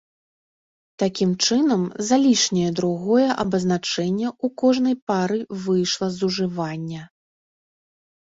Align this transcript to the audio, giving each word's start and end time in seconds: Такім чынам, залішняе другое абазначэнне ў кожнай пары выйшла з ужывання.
Такім 1.01 1.31
чынам, 1.47 1.81
залішняе 2.09 2.69
другое 2.79 3.27
абазначэнне 3.43 4.27
ў 4.29 4.47
кожнай 4.61 4.95
пары 5.11 5.39
выйшла 5.65 6.07
з 6.15 6.31
ужывання. 6.31 7.03